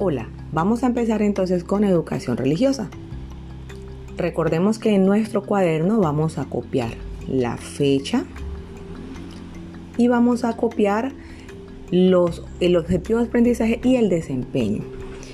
Hola, 0.00 0.28
vamos 0.52 0.84
a 0.84 0.86
empezar 0.86 1.22
entonces 1.22 1.64
con 1.64 1.82
educación 1.82 2.36
religiosa. 2.36 2.88
Recordemos 4.16 4.78
que 4.78 4.94
en 4.94 5.04
nuestro 5.04 5.42
cuaderno 5.42 5.98
vamos 5.98 6.38
a 6.38 6.44
copiar 6.44 6.90
la 7.26 7.56
fecha 7.56 8.22
y 9.96 10.06
vamos 10.06 10.44
a 10.44 10.56
copiar 10.56 11.10
los, 11.90 12.44
el 12.60 12.76
objetivo 12.76 13.18
de 13.18 13.26
aprendizaje 13.26 13.80
y 13.82 13.96
el 13.96 14.08
desempeño. 14.08 14.84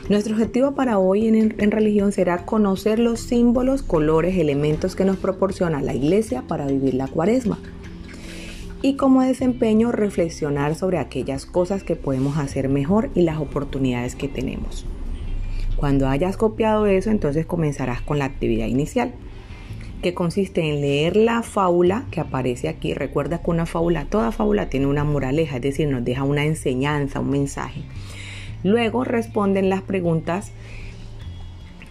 Nuestro 0.09 0.33
objetivo 0.33 0.75
para 0.75 0.99
hoy 0.99 1.29
en, 1.29 1.55
en, 1.59 1.71
religión 1.71 2.13
será 2.13 2.47
conocer 2.47 2.99
los 2.99 3.21
símbolos, 3.21 3.83
colores, 3.83 4.39
elementos 4.39 4.97
que 4.97 5.05
nos 5.05 5.19
proporciona 5.19 5.83
la 5.83 5.93
iglesia 5.95 6.43
para 6.49 6.67
vivir 6.67 6.95
la 6.95 7.09
cuaresma. 7.09 7.59
Y 8.85 8.97
como 8.97 9.23
desempeño, 9.23 9.93
reflexionar 9.93 10.75
sobre 10.75 10.99
aquellas 10.99 11.47
cosas 11.47 11.83
que 11.83 11.97
podemos 11.97 12.37
hacer 12.37 12.69
mejor 12.69 13.09
y 13.15 13.23
las 13.23 13.39
oportunidades 13.39 14.15
que 14.15 14.29
tenemos. 14.29 14.85
Cuando 15.77 16.07
hayas 16.07 16.37
copiado 16.37 16.85
eso, 16.85 17.09
entonces 17.11 17.47
comenzarás 17.47 18.03
con 18.03 18.19
la 18.19 18.27
actividad 18.27 18.67
inicial 18.67 19.15
que 20.03 20.13
consiste 20.13 20.61
en 20.61 20.83
leer 20.83 21.17
la 21.17 21.43
fábula 21.43 22.05
que 22.11 22.21
aparece 22.21 22.69
aquí. 22.69 22.93
Recuerda 22.93 23.39
que 23.39 23.51
una 23.51 23.65
fábula, 23.65 24.05
toda 24.05 24.33
fábula 24.33 24.69
tiene 24.69 24.85
una 24.85 25.03
moraleja, 25.03 25.57
es 25.57 25.63
decir, 25.63 25.89
nos 25.89 26.05
deja 26.05 26.23
una 26.23 26.45
enseñanza, 26.45 27.21
un 27.21 27.31
mensaje. 27.31 27.85
Luego 28.65 29.05
responden 29.05 29.71
las 29.71 29.81
preguntas 29.81 30.53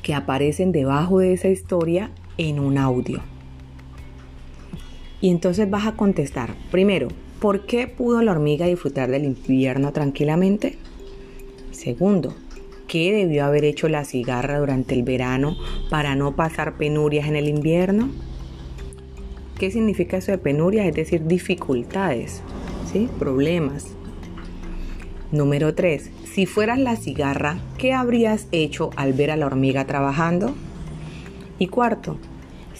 que 0.04 0.14
aparecen 0.14 0.72
debajo 0.72 1.18
de 1.18 1.34
esa 1.34 1.48
historia 1.48 2.12
en 2.38 2.60
un 2.60 2.78
audio. 2.78 3.33
Y 5.24 5.30
entonces 5.30 5.70
vas 5.70 5.88
a 5.88 5.94
contestar, 5.94 6.54
primero, 6.70 7.08
¿por 7.40 7.66
qué 7.66 7.88
pudo 7.88 8.22
la 8.22 8.34
hormiga 8.34 8.66
disfrutar 8.66 9.10
del 9.10 9.24
invierno 9.24 9.94
tranquilamente? 9.94 10.78
Segundo, 11.72 12.36
¿Qué 12.90 13.14
debió 13.14 13.46
haber 13.46 13.64
hecho 13.64 13.88
la 13.88 14.04
cigarra 14.04 14.60
durante 14.60 14.94
el 14.96 15.04
verano 15.04 15.56
para 15.90 16.14
no 16.16 16.36
pasar 16.36 16.76
penurias 16.76 17.30
en 17.30 17.38
el 17.38 17.48
invierno? 17.48 18.10
¿Qué 19.58 19.72
significa 19.72 20.18
eso 20.18 20.34
de 20.34 20.40
penurias? 20.40 20.88
Es 20.88 20.94
decir, 20.94 21.26
dificultades, 21.26 22.42
¿sí? 22.92 23.08
problemas. 23.18 23.96
Número 25.32 25.74
3. 25.74 26.12
Si 26.26 26.46
fueras 26.46 26.80
la 26.80 26.98
cigarra, 26.98 27.60
¿qué 27.78 27.94
habrías 27.94 28.50
hecho 28.52 28.90
al 28.98 29.14
ver 29.14 29.32
a 29.32 29.38
la 29.38 29.46
hormiga 29.46 29.86
trabajando? 29.86 30.54
Y 31.60 31.68
cuarto, 31.68 32.18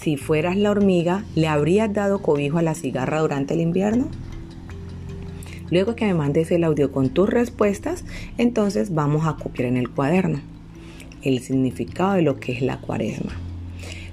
si 0.04 0.18
fueras 0.18 0.58
la 0.58 0.70
hormiga, 0.70 1.24
¿le 1.34 1.48
habrías 1.48 1.90
dado 1.90 2.20
cobijo 2.20 2.58
a 2.58 2.62
la 2.62 2.74
cigarra 2.74 3.20
durante 3.20 3.54
el 3.54 3.62
invierno? 3.62 4.08
Luego 5.70 5.96
que 5.96 6.04
me 6.04 6.12
mandes 6.12 6.50
el 6.50 6.62
audio 6.62 6.92
con 6.92 7.08
tus 7.08 7.30
respuestas, 7.30 8.04
entonces 8.36 8.92
vamos 8.92 9.26
a 9.26 9.36
copiar 9.36 9.66
en 9.66 9.78
el 9.78 9.88
cuaderno 9.88 10.40
el 11.22 11.38
significado 11.38 12.16
de 12.16 12.22
lo 12.22 12.38
que 12.38 12.52
es 12.52 12.60
la 12.60 12.82
cuaresma. 12.82 13.32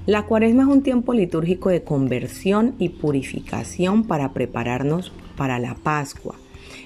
La 0.05 0.27
cuaresma 0.27 0.63
es 0.63 0.69
un 0.69 0.81
tiempo 0.81 1.13
litúrgico 1.13 1.67
de 1.67 1.83
conversión 1.83 2.73
y 2.79 2.87
purificación 2.87 4.05
para 4.05 4.31
prepararnos 4.31 5.11
para 5.35 5.59
la 5.59 5.75
Pascua. 5.75 6.35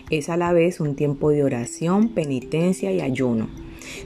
Es 0.09 0.29
a 0.29 0.35
la 0.35 0.51
vez 0.51 0.79
un 0.79 0.95
tiempo 0.95 1.29
de 1.29 1.43
oración, 1.43 2.09
penitencia 2.09 2.91
y 2.91 3.01
ayuno. 3.01 3.49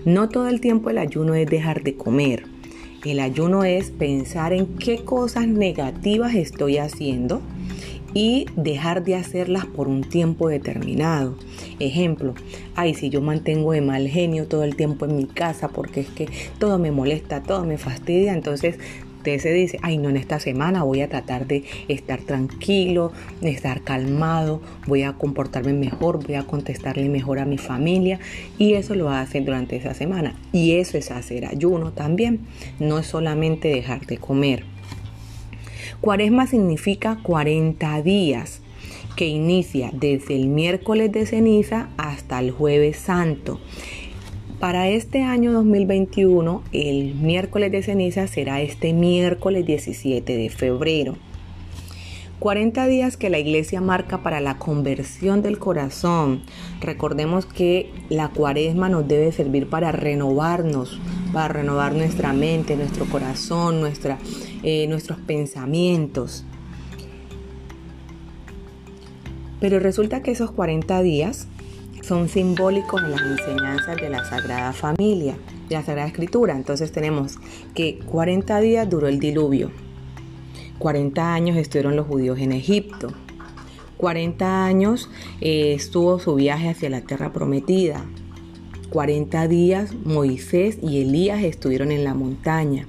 No 0.03 0.27
todo 0.27 0.49
el 0.49 0.59
tiempo 0.59 0.89
el 0.89 0.97
ayuno 0.97 1.35
es 1.35 1.49
dejar 1.49 1.83
de 1.83 1.95
comer. 1.95 2.58
El 3.05 3.21
ayuno 3.21 3.63
es 3.63 3.91
pensar 3.91 4.51
en 4.51 4.65
qué 4.77 5.03
cosas 5.05 5.47
negativas 5.47 6.35
estoy 6.35 6.77
haciendo 6.77 7.41
y 8.13 8.45
dejar 8.55 9.03
de 9.03 9.15
hacerlas 9.15 9.65
por 9.65 9.87
un 9.87 10.01
tiempo 10.01 10.49
determinado. 10.49 11.35
Ejemplo, 11.79 12.33
ay, 12.75 12.93
si 12.93 13.09
yo 13.09 13.21
mantengo 13.21 13.71
de 13.71 13.81
mal 13.81 14.07
genio 14.07 14.47
todo 14.47 14.63
el 14.63 14.75
tiempo 14.75 15.05
en 15.05 15.15
mi 15.15 15.25
casa 15.25 15.69
porque 15.69 16.01
es 16.01 16.09
que 16.09 16.27
todo 16.57 16.77
me 16.77 16.91
molesta, 16.91 17.41
todo 17.41 17.65
me 17.65 17.77
fastidia, 17.77 18.33
entonces 18.33 18.77
se 19.37 19.53
dice, 19.53 19.77
ay, 19.83 19.97
no, 19.97 20.09
en 20.09 20.17
esta 20.17 20.39
semana 20.39 20.83
voy 20.83 21.01
a 21.01 21.09
tratar 21.09 21.45
de 21.45 21.63
estar 21.87 22.21
tranquilo, 22.21 23.11
de 23.41 23.51
estar 23.51 23.83
calmado, 23.83 24.61
voy 24.87 25.03
a 25.03 25.13
comportarme 25.13 25.73
mejor, 25.73 26.25
voy 26.25 26.35
a 26.35 26.43
contestarle 26.43 27.09
mejor 27.09 27.39
a 27.39 27.45
mi 27.45 27.57
familia 27.57 28.19
y 28.57 28.73
eso 28.73 28.95
lo 28.95 29.09
hace 29.09 29.41
durante 29.41 29.75
esa 29.75 29.93
semana. 29.93 30.35
Y 30.51 30.77
eso 30.77 30.97
es 30.97 31.11
hacer 31.11 31.45
ayuno 31.45 31.91
también, 31.91 32.39
no 32.79 32.97
es 32.97 33.07
solamente 33.07 33.67
dejar 33.67 34.05
de 34.05 34.17
comer. 34.17 34.63
Cuaresma 36.01 36.47
significa 36.47 37.19
40 37.21 38.01
días 38.01 38.61
que 39.17 39.27
inicia 39.27 39.91
desde 39.91 40.33
el 40.37 40.47
miércoles 40.47 41.11
de 41.11 41.25
ceniza 41.25 41.89
hasta 41.97 42.39
el 42.39 42.51
jueves 42.51 42.95
santo. 42.95 43.59
Para 44.59 44.89
este 44.89 45.23
año 45.23 45.53
2021, 45.53 46.63
el 46.73 47.15
miércoles 47.15 47.71
de 47.71 47.81
ceniza 47.81 48.27
será 48.27 48.59
este 48.59 48.91
miércoles 48.91 49.65
17 49.65 50.35
de 50.35 50.49
febrero. 50.49 51.15
40 52.39 52.85
días 52.87 53.15
que 53.15 53.29
la 53.29 53.39
iglesia 53.39 53.79
marca 53.79 54.21
para 54.21 54.41
la 54.41 54.57
conversión 54.57 55.41
del 55.41 55.59
corazón. 55.59 56.41
Recordemos 56.81 57.45
que 57.45 57.93
la 58.09 58.27
cuaresma 58.27 58.89
nos 58.89 59.07
debe 59.07 59.31
servir 59.31 59.69
para 59.69 59.93
renovarnos, 59.93 60.99
para 61.31 61.47
renovar 61.47 61.93
nuestra 61.93 62.33
mente, 62.33 62.75
nuestro 62.75 63.05
corazón, 63.05 63.79
nuestra, 63.79 64.17
eh, 64.63 64.87
nuestros 64.87 65.19
pensamientos. 65.19 66.43
Pero 69.61 69.79
resulta 69.79 70.21
que 70.21 70.31
esos 70.31 70.51
40 70.51 71.01
días 71.01 71.47
son 72.09 72.27
simbólicos 72.27 73.03
en 73.03 73.11
las 73.11 73.21
enseñanzas 73.21 73.95
de 73.97 74.09
la 74.09 74.25
Sagrada 74.25 74.73
Familia, 74.73 75.37
de 75.69 75.75
la 75.75 75.83
Sagrada 75.83 76.07
Escritura. 76.07 76.55
Entonces 76.55 76.91
tenemos 76.91 77.37
que 77.75 77.99
40 77.99 78.59
días 78.61 78.89
duró 78.89 79.07
el 79.07 79.19
diluvio, 79.19 79.69
40 80.79 81.35
años 81.35 81.55
estuvieron 81.55 81.95
los 81.95 82.07
judíos 82.07 82.39
en 82.39 82.51
Egipto. 82.51 83.09
40 83.97 84.65
años 84.65 85.07
eh, 85.39 85.73
estuvo 85.73 86.17
su 86.17 86.33
viaje 86.33 86.69
hacia 86.69 86.89
la 86.89 87.01
tierra 87.01 87.31
prometida. 87.31 88.03
40 88.89 89.47
días 89.47 89.93
Moisés 90.03 90.79
y 90.81 91.01
Elías 91.03 91.43
estuvieron 91.43 91.91
en 91.91 92.03
la 92.03 92.15
montaña. 92.15 92.87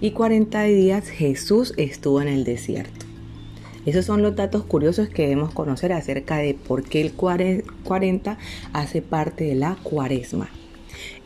Y 0.00 0.12
40 0.12 0.62
días 0.62 1.08
Jesús 1.08 1.74
estuvo 1.76 2.22
en 2.22 2.28
el 2.28 2.44
desierto. 2.44 3.09
Esos 3.86 4.04
son 4.04 4.22
los 4.22 4.36
datos 4.36 4.64
curiosos 4.64 5.08
que 5.08 5.22
debemos 5.22 5.52
conocer 5.52 5.92
acerca 5.92 6.36
de 6.38 6.54
por 6.54 6.82
qué 6.82 7.00
el 7.00 7.12
40 7.12 8.38
hace 8.72 9.02
parte 9.02 9.44
de 9.44 9.54
la 9.54 9.76
cuaresma. 9.82 10.48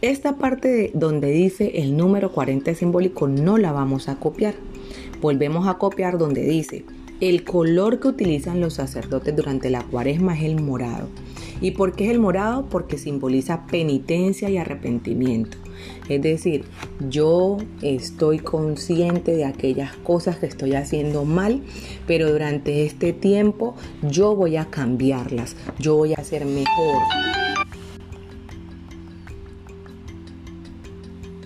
Esta 0.03 0.37
parte 0.37 0.91
donde 0.95 1.31
dice 1.31 1.83
el 1.83 1.97
número 1.97 2.33
40 2.33 2.75
simbólico 2.75 3.27
no 3.27 3.59
la 3.59 3.73
vamos 3.73 4.09
a 4.09 4.17
copiar 4.17 4.55
Volvemos 5.25 5.67
a 5.67 5.79
copiar 5.79 6.19
donde 6.19 6.43
dice, 6.43 6.85
el 7.21 7.45
color 7.45 7.99
que 7.99 8.09
utilizan 8.09 8.61
los 8.61 8.75
sacerdotes 8.75 9.35
durante 9.35 9.71
la 9.71 9.83
cuaresma 9.83 10.37
es 10.37 10.45
el 10.45 10.61
morado. 10.61 11.09
¿Y 11.61 11.73
por 11.73 11.95
qué 11.95 12.07
es 12.07 12.11
el 12.11 12.21
morado? 12.21 12.67
Porque 12.69 12.99
simboliza 12.99 13.67
penitencia 13.67 14.51
y 14.51 14.57
arrepentimiento. 14.57 15.57
Es 16.09 16.21
decir, 16.23 16.65
yo 17.09 17.59
estoy 17.83 18.39
consciente 18.39 19.35
de 19.37 19.45
aquellas 19.45 19.97
cosas 19.97 20.37
que 20.37 20.47
estoy 20.47 20.75
haciendo 20.75 21.25
mal, 21.25 21.63
pero 22.07 22.31
durante 22.31 22.85
este 22.85 23.13
tiempo 23.13 23.75
yo 24.03 24.35
voy 24.35 24.57
a 24.57 24.67
cambiarlas, 24.67 25.57
yo 25.79 25.97
voy 25.97 26.15
a 26.15 26.23
ser 26.25 26.45
mejor. 26.45 27.03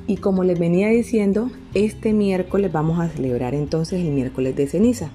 Y 0.06 0.16
como 0.16 0.42
les 0.42 0.58
venía 0.58 0.88
diciendo, 0.88 1.50
este 1.74 2.14
miércoles 2.14 2.72
vamos 2.72 2.98
a 2.98 3.08
celebrar 3.08 3.54
entonces 3.54 4.00
el 4.00 4.10
miércoles 4.10 4.56
de 4.56 4.66
ceniza. 4.66 5.10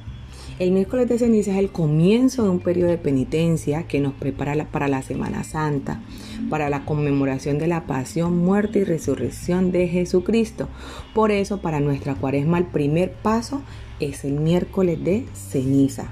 El 0.59 0.72
miércoles 0.72 1.09
de 1.09 1.18
ceniza 1.18 1.52
es 1.52 1.58
el 1.58 1.72
comienzo 1.72 2.44
de 2.44 2.50
un 2.50 2.59
periodo 2.59 2.91
de 2.91 3.00
penitencia 3.00 3.88
que 3.88 4.00
nos 4.00 4.14
prepara 4.14 4.66
para 4.66 4.88
la 4.88 5.02
Semana 5.02 5.44
Santa, 5.44 6.03
para 6.47 6.70
la 6.70 6.85
conmemoración 6.85 7.58
de 7.58 7.66
la 7.66 7.88
pasión, 7.88 8.38
muerte 8.38 8.79
y 8.79 8.84
resurrección 8.84 9.72
de 9.72 9.88
Jesucristo. 9.88 10.70
Por 11.16 11.32
eso, 11.32 11.59
para 11.59 11.79
nuestra 11.79 12.14
cuaresma, 12.14 12.59
el 12.59 12.67
primer 12.67 13.14
paso 13.14 13.64
es 14.00 14.26
el 14.26 14.34
miércoles 14.34 15.03
de 15.03 15.26
ceniza. 15.34 16.11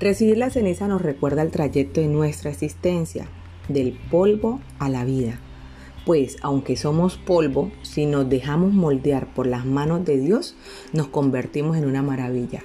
Recibir 0.00 0.36
la 0.36 0.50
ceniza 0.50 0.88
nos 0.88 1.02
recuerda 1.02 1.42
el 1.42 1.52
trayecto 1.52 2.00
de 2.00 2.08
nuestra 2.08 2.50
existencia, 2.50 3.28
del 3.68 3.96
polvo 4.10 4.60
a 4.80 4.88
la 4.88 5.04
vida 5.04 5.38
pues 6.06 6.36
aunque 6.40 6.76
somos 6.76 7.16
polvo, 7.16 7.72
si 7.82 8.06
nos 8.06 8.30
dejamos 8.30 8.72
moldear 8.72 9.34
por 9.34 9.48
las 9.48 9.66
manos 9.66 10.04
de 10.04 10.16
Dios, 10.16 10.54
nos 10.92 11.08
convertimos 11.08 11.76
en 11.76 11.84
una 11.84 12.00
maravilla. 12.00 12.62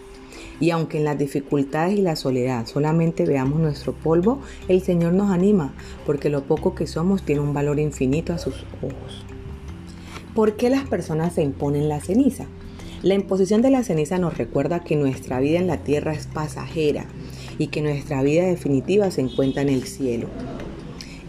Y 0.59 0.69
aunque 0.69 0.99
en 0.99 1.05
las 1.05 1.17
dificultades 1.17 1.97
y 1.97 2.03
la 2.03 2.15
soledad 2.15 2.67
solamente 2.67 3.25
veamos 3.25 3.59
nuestro 3.59 3.93
polvo, 3.93 4.41
el 4.67 4.81
Señor 4.81 5.13
nos 5.13 5.31
anima, 5.31 5.73
porque 6.05 6.29
lo 6.29 6.43
poco 6.43 6.75
que 6.75 6.85
somos 6.85 7.23
tiene 7.23 7.41
un 7.41 7.55
valor 7.55 7.79
infinito 7.79 8.31
a 8.31 8.37
sus 8.37 8.63
ojos. 8.83 9.25
¿Por 10.35 10.55
qué 10.55 10.69
las 10.69 10.87
personas 10.87 11.33
se 11.33 11.41
imponen 11.41 11.89
la 11.89 11.99
ceniza? 11.99 12.45
La 13.01 13.15
imposición 13.15 13.63
de 13.63 13.71
la 13.71 13.83
ceniza 13.83 14.19
nos 14.19 14.37
recuerda 14.37 14.83
que 14.83 14.95
nuestra 14.95 15.39
vida 15.39 15.57
en 15.57 15.65
la 15.65 15.77
tierra 15.77 16.13
es 16.13 16.27
pasajera 16.27 17.05
y 17.57 17.67
que 17.67 17.81
nuestra 17.81 18.21
vida 18.21 18.45
definitiva 18.45 19.09
se 19.09 19.21
encuentra 19.21 19.63
en 19.63 19.69
el 19.69 19.85
cielo. 19.85 20.27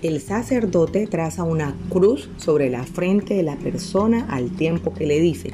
El 0.03 0.21
sacerdote 0.21 1.07
traza 1.07 1.45
una 1.45 1.77
cruz 1.89 2.29
sobre 2.37 2.71
la 2.71 2.85
frente 2.85 3.35
de 3.35 3.45
la 3.45 3.57
persona 3.57 4.27
al 4.29 4.51
tiempo 4.51 4.93
que 4.93 5.07
le 5.07 5.21
dice, 5.21 5.53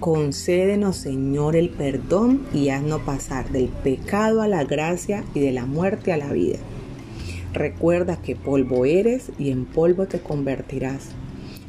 concédenos 0.00 0.96
Señor 0.96 1.54
el 1.54 1.70
perdón 1.70 2.46
y 2.52 2.70
haznos 2.70 3.02
pasar 3.02 3.50
del 3.50 3.68
pecado 3.68 4.42
a 4.42 4.48
la 4.48 4.64
gracia 4.64 5.24
y 5.34 5.40
de 5.40 5.52
la 5.52 5.66
muerte 5.66 6.12
a 6.12 6.16
la 6.16 6.32
vida. 6.32 6.58
Recuerda 7.52 8.20
que 8.20 8.36
polvo 8.36 8.84
eres 8.84 9.30
y 9.38 9.50
en 9.50 9.64
polvo 9.64 10.06
te 10.06 10.18
convertirás. 10.18 11.10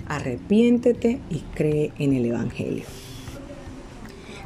Arrepiéntete 0.07 1.19
y 1.29 1.39
cree 1.53 1.91
en 1.99 2.13
el 2.13 2.25
Evangelio. 2.25 2.83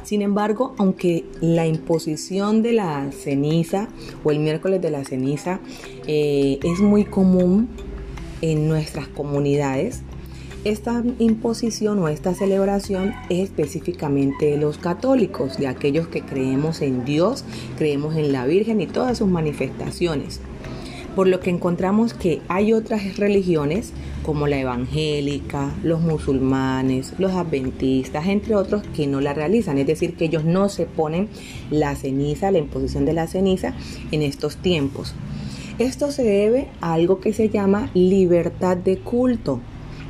Sin 0.04 0.22
embargo, 0.22 0.74
aunque 0.78 1.24
la 1.40 1.66
imposición 1.66 2.62
de 2.62 2.72
la 2.72 3.10
ceniza 3.12 3.88
o 4.24 4.30
el 4.30 4.40
miércoles 4.40 4.82
de 4.82 4.90
la 4.90 5.04
ceniza 5.04 5.60
eh, 6.06 6.58
es 6.62 6.80
muy 6.80 7.04
común 7.04 7.68
en 8.40 8.68
nuestras 8.68 9.08
comunidades, 9.08 10.02
esta 10.64 11.02
imposición 11.18 11.98
o 11.98 12.08
esta 12.08 12.34
celebración 12.34 13.14
es 13.28 13.40
específicamente 13.50 14.46
de 14.46 14.56
los 14.56 14.78
católicos, 14.78 15.58
de 15.58 15.66
aquellos 15.66 16.06
que 16.06 16.22
creemos 16.22 16.82
en 16.82 17.04
Dios, 17.04 17.44
creemos 17.78 18.16
en 18.16 18.32
la 18.32 18.46
Virgen 18.46 18.80
y 18.80 18.86
todas 18.86 19.18
sus 19.18 19.28
manifestaciones 19.28 20.40
por 21.14 21.28
lo 21.28 21.40
que 21.40 21.50
encontramos 21.50 22.14
que 22.14 22.40
hay 22.48 22.72
otras 22.72 23.16
religiones 23.16 23.92
como 24.22 24.46
la 24.46 24.58
evangélica, 24.58 25.74
los 25.82 26.00
musulmanes, 26.00 27.14
los 27.18 27.32
adventistas, 27.32 28.26
entre 28.26 28.54
otros, 28.54 28.82
que 28.94 29.06
no 29.06 29.20
la 29.20 29.34
realizan, 29.34 29.78
es 29.78 29.86
decir, 29.86 30.14
que 30.14 30.26
ellos 30.26 30.44
no 30.44 30.68
se 30.68 30.86
ponen 30.86 31.28
la 31.70 31.96
ceniza, 31.96 32.50
la 32.50 32.58
imposición 32.58 33.04
de 33.04 33.12
la 33.12 33.26
ceniza 33.26 33.74
en 34.10 34.22
estos 34.22 34.56
tiempos. 34.56 35.14
Esto 35.78 36.12
se 36.12 36.22
debe 36.22 36.68
a 36.80 36.94
algo 36.94 37.20
que 37.20 37.32
se 37.32 37.48
llama 37.48 37.90
libertad 37.94 38.76
de 38.76 38.98
culto, 38.98 39.60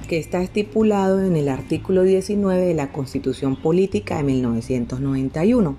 que 0.08 0.18
está 0.18 0.42
estipulado 0.42 1.24
en 1.24 1.36
el 1.36 1.48
artículo 1.48 2.02
19 2.02 2.60
de 2.60 2.74
la 2.74 2.92
Constitución 2.92 3.56
Política 3.56 4.18
de 4.18 4.24
1991. 4.24 5.76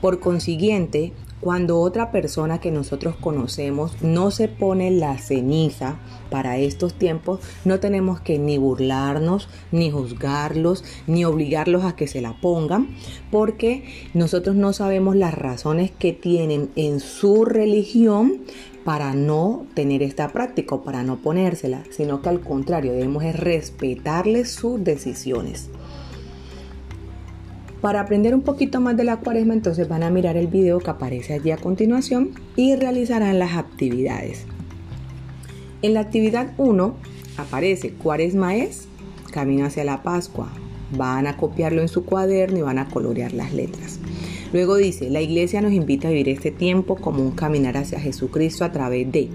Por 0.00 0.20
consiguiente, 0.20 1.12
cuando 1.40 1.80
otra 1.80 2.10
persona 2.10 2.60
que 2.60 2.70
nosotros 2.70 3.16
conocemos 3.16 4.00
no 4.02 4.30
se 4.30 4.48
pone 4.48 4.90
la 4.90 5.18
ceniza 5.18 5.96
para 6.30 6.58
estos 6.58 6.94
tiempos, 6.94 7.40
no 7.64 7.80
tenemos 7.80 8.20
que 8.20 8.38
ni 8.38 8.58
burlarnos, 8.58 9.48
ni 9.72 9.90
juzgarlos, 9.90 10.84
ni 11.06 11.24
obligarlos 11.24 11.84
a 11.84 11.96
que 11.96 12.06
se 12.06 12.20
la 12.20 12.38
pongan, 12.40 12.88
porque 13.30 13.84
nosotros 14.14 14.54
no 14.54 14.72
sabemos 14.72 15.16
las 15.16 15.34
razones 15.34 15.90
que 15.90 16.12
tienen 16.12 16.70
en 16.76 17.00
su 17.00 17.44
religión 17.44 18.40
para 18.84 19.14
no 19.14 19.66
tener 19.74 20.02
esta 20.02 20.28
práctica 20.28 20.74
o 20.76 20.82
para 20.82 21.02
no 21.02 21.18
ponérsela, 21.18 21.84
sino 21.90 22.22
que 22.22 22.28
al 22.28 22.40
contrario 22.40 22.92
debemos 22.92 23.24
respetarles 23.34 24.50
sus 24.50 24.82
decisiones. 24.82 25.68
Para 27.80 28.00
aprender 28.00 28.34
un 28.34 28.42
poquito 28.42 28.80
más 28.80 28.96
de 28.96 29.04
la 29.04 29.16
cuaresma, 29.16 29.54
entonces 29.54 29.88
van 29.88 30.02
a 30.02 30.10
mirar 30.10 30.36
el 30.36 30.48
video 30.48 30.80
que 30.80 30.90
aparece 30.90 31.32
allí 31.32 31.50
a 31.50 31.56
continuación 31.56 32.32
y 32.54 32.76
realizarán 32.76 33.38
las 33.38 33.56
actividades. 33.56 34.44
En 35.80 35.94
la 35.94 36.00
actividad 36.00 36.52
1 36.58 36.94
aparece 37.38 37.92
cuaresma 37.92 38.54
es 38.54 38.86
camino 39.32 39.64
hacia 39.64 39.84
la 39.84 40.02
Pascua. 40.02 40.50
Van 40.94 41.26
a 41.26 41.38
copiarlo 41.38 41.80
en 41.80 41.88
su 41.88 42.04
cuaderno 42.04 42.58
y 42.58 42.62
van 42.62 42.78
a 42.78 42.88
colorear 42.88 43.32
las 43.32 43.54
letras. 43.54 43.98
Luego 44.52 44.76
dice, 44.76 45.10
la 45.10 45.20
iglesia 45.20 45.60
nos 45.60 45.72
invita 45.72 46.08
a 46.08 46.10
vivir 46.10 46.28
este 46.28 46.50
tiempo 46.50 46.96
como 46.96 47.22
un 47.22 47.32
caminar 47.32 47.76
hacia 47.76 48.00
Jesucristo 48.00 48.64
a 48.64 48.72
través 48.72 49.10
de 49.12 49.28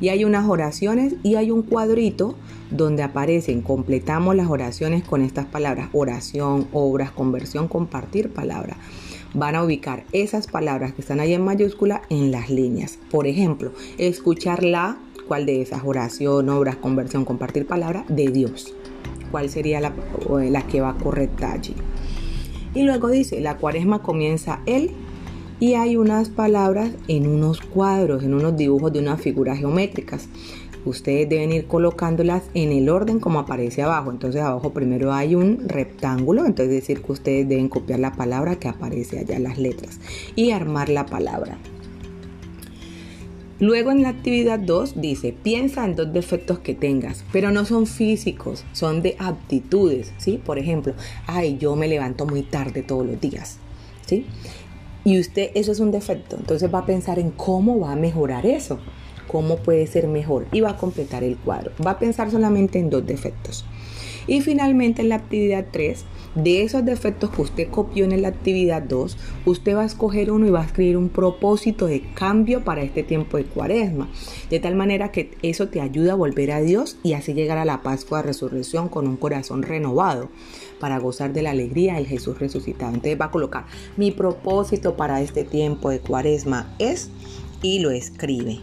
y 0.00 0.08
hay 0.10 0.24
unas 0.24 0.48
oraciones 0.48 1.14
y 1.22 1.36
hay 1.36 1.50
un 1.50 1.62
cuadrito 1.62 2.36
donde 2.70 3.02
aparecen, 3.02 3.62
completamos 3.62 4.34
las 4.36 4.48
oraciones 4.48 5.04
con 5.04 5.22
estas 5.22 5.46
palabras, 5.46 5.88
oración, 5.92 6.68
obras, 6.72 7.10
conversión, 7.10 7.68
compartir 7.68 8.30
palabra. 8.30 8.76
Van 9.34 9.54
a 9.54 9.62
ubicar 9.62 10.04
esas 10.12 10.46
palabras 10.46 10.92
que 10.92 11.00
están 11.00 11.20
ahí 11.20 11.32
en 11.32 11.44
mayúscula 11.44 12.02
en 12.10 12.30
las 12.30 12.50
líneas. 12.50 12.98
Por 13.10 13.26
ejemplo, 13.26 13.72
escuchar 13.98 14.64
la, 14.64 14.98
¿cuál 15.28 15.46
de 15.46 15.62
esas? 15.62 15.82
Oración, 15.84 16.48
obras, 16.48 16.76
conversión, 16.76 17.24
compartir 17.24 17.66
palabra 17.66 18.04
de 18.08 18.28
Dios. 18.28 18.74
¿Cuál 19.30 19.50
sería 19.50 19.80
la, 19.80 19.92
la 20.28 20.66
que 20.66 20.80
va 20.80 20.96
correcta 20.96 21.52
allí? 21.52 21.74
Y 22.76 22.82
luego 22.82 23.08
dice, 23.08 23.40
la 23.40 23.56
cuaresma 23.56 24.02
comienza 24.02 24.60
el 24.66 24.90
y 25.58 25.72
hay 25.76 25.96
unas 25.96 26.28
palabras 26.28 26.90
en 27.08 27.26
unos 27.26 27.62
cuadros, 27.62 28.22
en 28.22 28.34
unos 28.34 28.54
dibujos 28.54 28.92
de 28.92 28.98
unas 28.98 29.18
figuras 29.18 29.58
geométricas. 29.58 30.28
Ustedes 30.84 31.26
deben 31.26 31.52
ir 31.52 31.66
colocándolas 31.68 32.42
en 32.52 32.72
el 32.72 32.90
orden 32.90 33.18
como 33.18 33.38
aparece 33.38 33.82
abajo. 33.82 34.10
Entonces 34.10 34.42
abajo 34.42 34.74
primero 34.74 35.14
hay 35.14 35.34
un 35.34 35.66
rectángulo, 35.66 36.44
entonces 36.44 36.74
es 36.74 36.80
decir 36.82 37.00
que 37.00 37.12
ustedes 37.12 37.48
deben 37.48 37.70
copiar 37.70 37.98
la 37.98 38.12
palabra 38.12 38.56
que 38.56 38.68
aparece 38.68 39.20
allá 39.20 39.38
las 39.38 39.56
letras 39.56 39.98
y 40.34 40.50
armar 40.50 40.90
la 40.90 41.06
palabra. 41.06 41.56
Luego 43.58 43.90
en 43.90 44.02
la 44.02 44.10
actividad 44.10 44.58
2 44.58 45.00
dice, 45.00 45.34
piensa 45.42 45.84
en 45.84 45.96
dos 45.96 46.12
defectos 46.12 46.58
que 46.58 46.74
tengas, 46.74 47.24
pero 47.32 47.50
no 47.50 47.64
son 47.64 47.86
físicos, 47.86 48.64
son 48.72 49.00
de 49.00 49.16
aptitudes, 49.18 50.12
¿sí? 50.18 50.38
Por 50.44 50.58
ejemplo, 50.58 50.92
ay, 51.26 51.56
yo 51.58 51.74
me 51.74 51.88
levanto 51.88 52.26
muy 52.26 52.42
tarde 52.42 52.82
todos 52.82 53.06
los 53.06 53.18
días, 53.18 53.58
¿sí? 54.04 54.26
Y 55.06 55.20
usted, 55.20 55.52
eso 55.54 55.70
es 55.70 55.78
un 55.78 55.92
defecto. 55.92 56.36
Entonces 56.36 56.74
va 56.74 56.80
a 56.80 56.84
pensar 56.86 57.20
en 57.20 57.30
cómo 57.30 57.78
va 57.78 57.92
a 57.92 57.96
mejorar 57.96 58.44
eso. 58.44 58.80
Cómo 59.28 59.56
puede 59.56 59.86
ser 59.86 60.08
mejor. 60.08 60.48
Y 60.50 60.62
va 60.62 60.70
a 60.70 60.76
completar 60.76 61.22
el 61.22 61.36
cuadro. 61.36 61.70
Va 61.84 61.92
a 61.92 61.98
pensar 62.00 62.28
solamente 62.28 62.80
en 62.80 62.90
dos 62.90 63.06
defectos. 63.06 63.64
Y 64.26 64.40
finalmente 64.40 65.02
en 65.02 65.10
la 65.10 65.14
actividad 65.14 65.66
3, 65.70 66.04
de 66.36 66.62
esos 66.62 66.84
defectos 66.84 67.30
que 67.30 67.42
usted 67.42 67.70
copió 67.70 68.04
en 68.04 68.22
la 68.22 68.28
actividad 68.28 68.82
2, 68.82 69.16
usted 69.46 69.74
va 69.74 69.82
a 69.82 69.86
escoger 69.86 70.30
uno 70.30 70.46
y 70.46 70.50
va 70.50 70.60
a 70.60 70.66
escribir 70.66 70.96
un 70.96 71.08
propósito 71.08 71.86
de 71.86 72.02
cambio 72.14 72.62
para 72.62 72.82
este 72.82 73.02
tiempo 73.02 73.38
de 73.38 73.44
cuaresma. 73.44 74.08
De 74.50 74.60
tal 74.60 74.76
manera 74.76 75.10
que 75.10 75.36
eso 75.42 75.68
te 75.68 75.80
ayuda 75.80 76.12
a 76.12 76.16
volver 76.16 76.52
a 76.52 76.60
Dios 76.60 76.98
y 77.02 77.14
así 77.14 77.32
llegar 77.32 77.58
a 77.58 77.64
la 77.64 77.82
Pascua 77.82 78.18
de 78.18 78.28
Resurrección 78.28 78.88
con 78.88 79.08
un 79.08 79.16
corazón 79.16 79.62
renovado 79.62 80.28
para 80.78 80.98
gozar 80.98 81.32
de 81.32 81.42
la 81.42 81.50
alegría 81.50 81.94
del 81.94 82.06
Jesús 82.06 82.38
resucitado. 82.38 82.94
Entonces 82.94 83.20
va 83.20 83.26
a 83.26 83.30
colocar 83.30 83.64
mi 83.96 84.10
propósito 84.10 84.96
para 84.96 85.22
este 85.22 85.44
tiempo 85.44 85.90
de 85.90 86.00
cuaresma 86.00 86.74
es 86.78 87.10
y 87.62 87.78
lo 87.78 87.90
escribe. 87.90 88.60